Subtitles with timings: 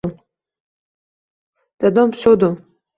[1.79, 2.61] Janob shodon